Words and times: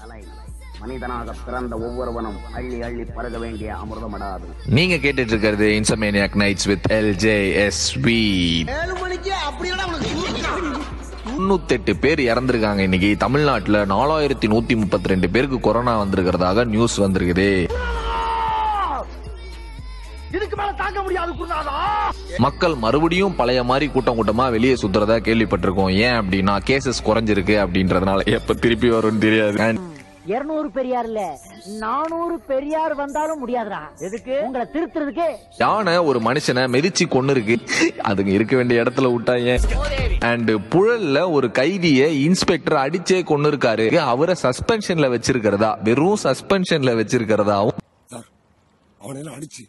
தலை. 0.00 0.24
மனிதனாக 0.80 1.34
பிறந்த 1.46 1.76
ஒவ்வொருவனும் 1.76 2.36
அள்ளி 2.54 2.82
அள்ளி 2.82 3.04
பருக 3.16 3.38
வேண்டிய 3.38 3.74
அமிர்தமடாது. 3.82 4.46
நீங்க 4.66 4.94
கேட்டுட்டு 4.94 5.32
இருக்கிறது 5.32 5.66
insomniac 5.78 6.36
nights 6.42 6.66
with 6.66 6.86
L 6.98 7.10
J 7.24 7.54
S 7.64 7.98
V 7.98 8.18
ஏழு 8.82 8.94
மணிக்கு 9.00 9.32
அப்படி 9.32 9.70
தொண்ணூத்தெட்டு 11.38 11.92
பேர் 12.00 12.20
இறந்திருக்காங்க 12.20 12.78
இன்னைக்கு. 12.78 13.16
தமிழ்நாட்டுல 13.18 13.86
நாலாயிரத்தி 13.86 14.46
நூத்தி 14.52 14.76
முப்பத்தி 14.76 15.08
ரெண்டு 15.08 15.28
பேருக்கு 15.30 15.60
கொரோனா 15.60 16.04
வந்திருக்கிறதாக 16.04 16.64
நியூஸ் 16.64 16.96
வந்திருக்குது. 17.00 17.48
இதுக்கு 20.68 20.84
மேல 20.84 20.92
தாங்க 20.92 21.02
முடியாது 21.02 21.32
குருநாதா. 21.32 21.76
மக்கள் 22.38 22.74
மறுபடியும் 22.74 23.36
பழைய 23.36 23.64
மாதிரி 23.64 23.86
கூட்டம் 23.88 24.16
கூட்டமா 24.16 24.50
வெளியே 24.50 24.74
சுத்துறதா 24.74 25.16
கேள்விப்பட்டிருக்கோம். 25.28 25.92
ஏன் 25.92 26.12
அப்படின்னா 26.12 26.54
கேசஸ் 26.66 27.04
குறைஞ்சிருக்கு 27.04 27.56
அப்படின்றதுனால. 27.64 28.26
எப்ப 28.26 28.54
திருப்பி 28.54 28.90
வரும்னு 28.90 29.18
தெரியாது. 29.18 29.58
And 29.58 29.78
இருநூறு 30.26 30.70
பெரியார் 30.70 31.04
இல்ல 31.04 31.38
நானூறு 31.78 32.38
பெரியார் 32.38 32.94
வந்தாலும் 32.94 33.48
முடியாதுடா. 33.48 33.78
எதுக்கு? 33.98 34.40
உங்களை 34.42 34.66
திருத்துறதுக்கு. 34.72 35.28
யானை 35.58 35.96
ஒரு 35.96 36.18
மனுஷனை 36.18 36.64
மிதிச்சு 36.74 37.08
கொண்டு 37.08 37.32
இருக்கு. 37.32 37.58
அதுங்க 38.04 38.26
இருக்க 38.26 38.56
வேண்டிய 38.56 38.82
இடத்துல 38.82 39.14
விட்டாங்க 39.14 39.58
அண்ட் 40.20 40.50
புழல்ல 40.50 41.30
ஒரு 41.30 41.48
கைதிய 41.48 42.06
இன்ஸ்பெக்டர் 42.06 42.90
அடிச்சே 42.90 43.24
கொண்டு 43.24 43.50
இருக்காரு. 43.50 43.96
அவரை 43.96 44.34
சஸ்பென்ஷன்ல 44.42 45.08
வச்சிருக்கிறதா? 45.16 45.82
வெறும் 45.82 46.18
சஸ்பென்ஷன்ல 46.22 46.92
வச்சிருக்கிறதாவும் 47.00 47.76
சார் 48.04 48.28
அவனையெல்லாம் 49.04 49.38
அடிச்சு. 49.40 49.64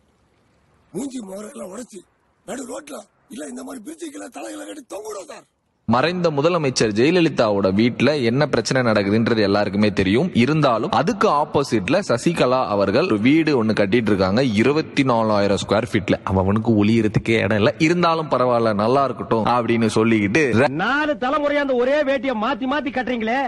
மூஞ்சி 0.93 1.20
முகரெல்லாம் 1.20 1.71
உடைச்சு 1.73 1.99
நடு 2.45 2.63
ரோட்ல 2.67 2.98
இல்ல 3.29 3.45
இந்த 3.48 3.63
மாதிரி 3.63 3.84
பிரிட்ஜுக்குள்ள 3.85 4.27
தலைகளை 4.29 4.66
கட்டி 4.66 4.84
தொங்கிடும் 4.93 5.27
சார். 5.27 5.48
மறைந்த 5.88 6.31
முதலமைச்சர் 6.31 6.91
ஜெயலலிதாவோட 6.91 7.73
வீட்ல 7.73 8.17
என்ன 8.21 8.48
பிரச்சனை 8.48 8.81
நடக்குதுன்றது 8.84 9.41
எல்லாருக்குமே 9.41 9.89
தெரியும். 9.91 10.27
இருந்தாலும் 10.35 10.91
அதுக்கு 10.91 11.27
ஆப்போசிட்ல 11.29 11.99
சசிகலா 12.09 12.65
அவர்கள் 12.67 13.07
வீடு 13.17 13.63
ஒண்ணு 13.63 13.73
கட்டிட்டு 13.73 14.05
இருக்காங்க 14.05 14.43
இருபத்தி 14.62 15.04
நாலாயிரம் 15.04 15.57
ஸ்கொயர் 15.57 15.90
ஃபீட்ல 15.91 16.17
அவனுக்கு 16.23 16.84
ஒளியறதுக்கே 16.84 17.37
இடம் 17.43 17.57
இல்ல. 17.57 17.76
இருந்தாலும் 17.79 18.29
பரவாயில்ல 18.29 18.73
நல்லா 18.73 19.04
இருக்கட்டும் 19.04 19.45
அப்படின்னு 19.45 19.85
சொல்லிக்கிட்டு 19.98 20.43
நாலு 20.84 21.13
தலைமுறையா 21.15 21.55
அந்த 21.57 21.73
ஒரே 21.76 22.04
வேட்டிய 22.04 22.34
மாத்தி 22.45 22.67
மாத்தி 22.73 22.93
கட்டுறீங்களே? 22.93 23.41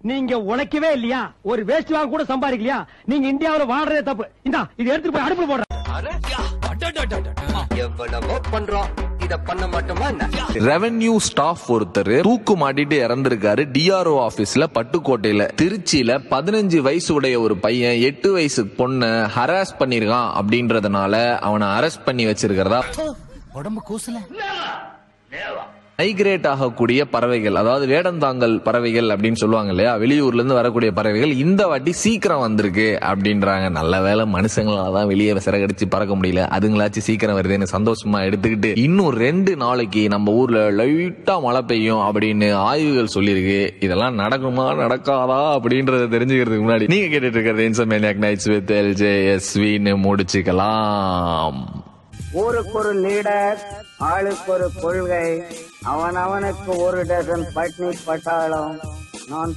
நீங்க 0.00 0.36
உழைக்கவே 0.42 0.92
இல்லையா? 0.92 1.20
ஒரு 1.42 1.64
வேஸ்ட் 1.64 1.92
வாங்க 1.92 2.08
கூட 2.08 2.24
சம்பாதிக்கலையா? 2.24 2.80
நீங்க 3.04 3.28
இந்தியாவுல 3.28 3.66
வாழ்றதே 3.66 4.02
தப்பு. 4.02 4.24
இந்தா 4.42 4.68
இது 4.76 4.90
எடுத்துட்டு 4.90 5.18
போய் 5.18 5.26
அடுப்புல 5.28 5.48
போடுற. 5.50 5.73
எவ்வளவோ 7.76 8.40
பண்றோம். 8.52 8.88
இத 9.22 9.38
பண்ண 9.38 9.66
மாட்டோமா 9.66 10.06
என்ன? 10.06 10.28
ரெவென்யூ 10.52 11.16
ஸ்டாஃப் 11.16 11.72
ஒருத்தர் 11.72 12.20
தூக்கு 12.20 12.56
மாட்டிட்டு 12.56 12.96
இறந்திருக்காரு. 13.06 13.68
டிஆர்ஓ 13.72 14.26
ஆபீஸ்ல 14.26 14.66
பட்டுக்கோட்டையில. 14.74 15.48
திருச்சியில 15.62 16.18
பதினஞ்சு 16.30 16.78
வயசு 16.78 17.14
உடைய 17.14 17.40
ஒரு 17.40 17.56
பையன் 17.56 18.00
எட்டு 18.00 18.32
வயசு 18.32 18.64
பொண்ண 18.64 19.30
ஹராஸ் 19.36 19.74
பண்ணிருக்கான் 19.78 20.30
அப்படின்றதுனால 20.40 21.38
அவனை 21.38 21.66
அரெஸ்ட் 21.66 22.04
பண்ணி 22.04 22.26
வச்சிருக்கிறதா? 22.26 22.82
மைக்ரேட் 25.98 26.46
ஆகக்கூடிய 26.46 27.04
பறவைகள் 27.04 27.54
அதாவது 27.54 27.84
வேடந்தாங்கல் 27.86 28.62
பறவைகள் 28.62 29.04
அப்படின்னு 29.04 29.32
சொல்லுவாங்க 29.32 29.70
இல்லையா? 29.70 29.96
வெளியூர்ல 29.96 30.34
இருந்து 30.34 30.54
வரக்கூடிய 30.54 30.92
பறவைகள் 30.92 31.32
இந்த 31.36 31.66
வாட்டி 31.66 31.92
சீக்கிரம் 31.92 32.40
வந்திருக்கு 32.40 32.98
அப்படின்றாங்க. 33.00 33.70
நல்ல 33.70 34.00
வேளை 34.00 34.24
மனுஷங்களால 34.32 34.92
தான் 34.92 35.06
வெளியே 35.06 35.32
சிறகடிச்சு 35.32 35.86
பறக்க 35.88 36.16
முடியல. 36.16 36.42
அதுங்களாச்சும் 36.56 37.06
சீக்கிரம் 37.08 37.36
வருதுன்னு 37.36 37.66
சந்தோஷமா 37.72 38.32
எடுத்துக்கிட்டு 38.32 38.78
இன்னும் 38.78 39.10
ரெண்டு 39.10 39.56
நாளைக்கு 39.56 40.08
நம்ம 40.08 40.32
ஊர்ல 40.32 40.72
லைட்டா 40.72 41.40
மழை 41.42 41.62
பெய்யும் 41.62 41.98
அப்படின்னு 41.98 42.52
ஆய்வுகள் 42.52 43.24
சொல்லியிருக்கு. 43.24 43.70
இதெல்லாம் 43.80 44.18
நடக்குமா 44.18 44.66
நடக்காதா 44.82 45.40
அப்படின்றத 45.58 46.10
தெரிஞ்சுக்கிறதுக்கு 46.16 46.66
முன்னாடி 46.66 46.88
நீங்க 46.88 47.16
கேட்டுட்டு 47.16 47.36
இருக்கிறது 47.36 47.68
இன்சமேனியாக் 47.68 48.22
நைட்ஸ் 48.26 48.50
வித் 48.50 48.70
எல்ஜேஎஸ்வின்னு 48.70 49.96
முடிச்சுக்கலாம். 50.06 51.83
ஊருக்கு 52.32 52.72
ஒரு 52.72 53.00
லீடர் 53.00 53.58
ஆளுக்கு 53.98 54.52
ஒரு 54.52 54.70
கொள்கை. 54.80 55.42
அவன் 55.82 56.16
அவனுக்கு 56.16 56.76
ஒரு 56.76 57.04
டசன் 57.04 57.46
பட்னி 57.54 57.92
பட்டாளம் 58.06 58.80
நான் 59.28 59.56